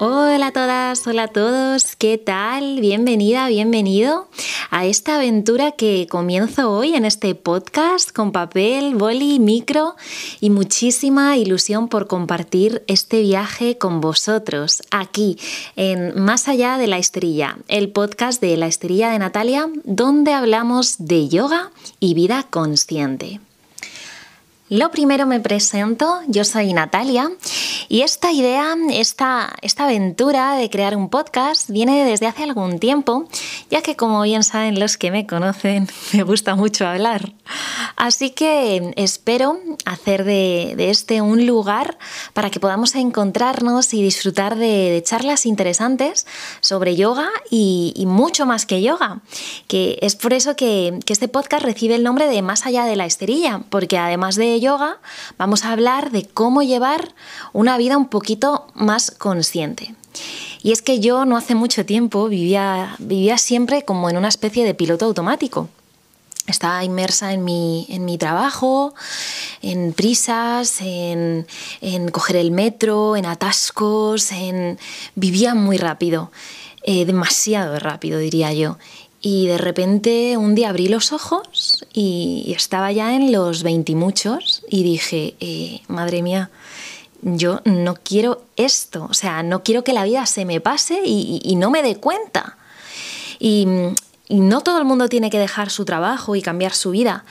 [0.00, 2.80] Hola a todas, hola a todos, ¿qué tal?
[2.80, 4.26] Bienvenida, bienvenido
[4.70, 9.94] a esta aventura que comienzo hoy en este podcast con papel, boli, micro
[10.40, 15.38] y muchísima ilusión por compartir este viaje con vosotros aquí
[15.76, 20.96] en Más allá de la esterilla, el podcast de la esterilla de Natalia, donde hablamos
[20.98, 23.38] de yoga y vida consciente.
[24.70, 27.30] Lo primero me presento, yo soy Natalia
[27.94, 33.28] y esta idea, esta, esta aventura de crear un podcast viene desde hace algún tiempo,
[33.70, 37.34] ya que como bien saben los que me conocen, me gusta mucho hablar.
[37.94, 41.96] Así que espero hacer de, este un lugar
[42.32, 46.26] para que podamos encontrarnos y disfrutar de, charlas interesantes
[46.60, 49.20] sobre yoga y, mucho más que yoga,
[49.68, 52.96] que es por eso que, que este podcast recibe el nombre de Más allá de
[52.96, 54.98] la esterilla, porque además de yoga,
[55.38, 57.14] vamos a hablar de cómo llevar
[57.52, 59.94] una vida un poquito más consciente.
[60.62, 64.64] Y es que yo no hace mucho tiempo vivía, vivía siempre como en una especie
[64.64, 65.68] de piloto automático.
[66.46, 68.94] Estaba inmersa en mi, en mi trabajo,
[69.62, 71.46] en prisas, en,
[71.80, 74.78] en, coger el metro, en atascos, en...
[75.14, 76.30] vivía muy rápido,
[76.82, 78.78] eh, demasiado rápido diría yo.
[79.22, 84.82] Y de repente un día abrí los ojos y estaba ya en los veintimuchos y,
[84.82, 86.50] dije, eh, madre mía,
[87.24, 91.56] yo no quiero esto, o sea, no quiero que la vida se me pase y,
[91.56, 92.56] no me dé cuenta.
[93.38, 93.66] Y,
[94.28, 97.24] y no todo el mundo tiene que dejar su trabajo y cambiar su vida,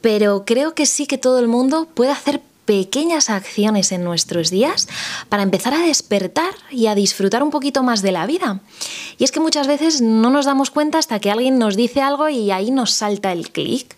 [0.00, 4.86] pero creo que sí que todo el mundo puede hacer pequeñas acciones en nuestros días
[5.28, 8.60] para empezar a despertar y a disfrutar un poquito más de la vida.
[9.18, 12.28] Y es que muchas veces no nos damos cuenta hasta que alguien nos dice algo
[12.28, 13.96] y ahí nos salta el clic.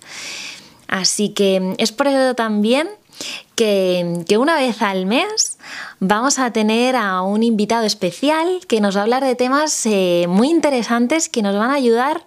[0.89, 2.89] Así que es por eso también
[3.55, 5.59] que, una vez al mes
[6.01, 10.27] vamos a tener a un invitado especial que nos va a hablar de temas eh,
[10.29, 12.25] muy interesantes que nos van a ayudar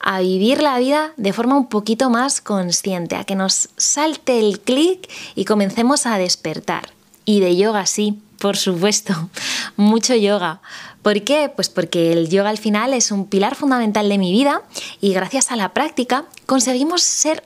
[0.00, 4.60] a vivir la vida de forma un poquito más consciente, a que nos salte el
[4.60, 6.90] clic y comencemos a despertar.
[7.24, 9.30] Y de yoga sí, por supuesto,
[9.76, 10.60] mucho yoga.
[11.00, 11.50] ¿Por qué?
[11.54, 14.62] Pues porque el yoga al final es un pilar fundamental de mi vida
[15.00, 17.42] y gracias a la práctica conseguimos ser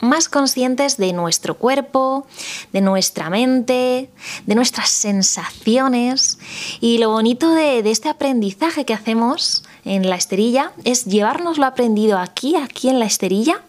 [0.00, 2.26] más conscientes de nuestro cuerpo,
[2.72, 4.10] de nuestra mente,
[4.46, 6.38] de nuestras sensaciones.
[6.80, 12.18] Y lo bonito de, este aprendizaje que hacemos en la esterilla es llevarnos lo aprendido
[12.18, 13.62] aquí, aquí en la esterilla,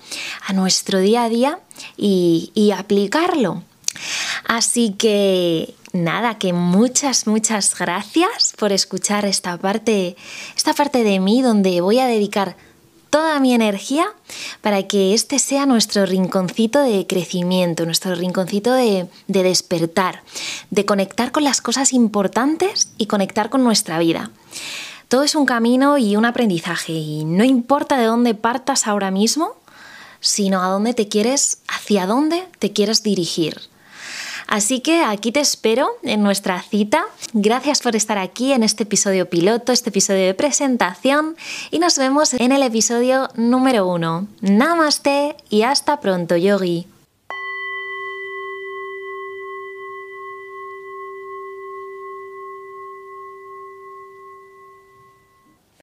[0.48, 1.60] a nuestro día a día
[1.98, 3.64] y, y aplicarlo.
[4.48, 10.16] Así que nada, que muchas, muchas gracias por escuchar esta parte,
[10.56, 12.58] esta parte de mí donde voy a dedicar
[13.16, 14.08] toda mi energía
[14.60, 20.22] para que este sea nuestro rinconcito de crecimiento, nuestro rinconcito de, despertar,
[20.70, 24.32] de conectar con las cosas importantes y conectar con nuestra vida.
[25.08, 29.56] Todo es un camino y un aprendizaje y no importa de dónde partas ahora mismo,
[30.20, 33.62] sino a dónde te quieres, hacia dónde te quieres dirigir.
[34.48, 37.06] Así que aquí te espero en nuestra cita.
[37.34, 41.36] Gracias por estar aquí en este episodio piloto, este episodio de presentación
[41.72, 44.28] y nos vemos en el episodio número uno.
[44.42, 46.88] Namaste y hasta pronto, yogi.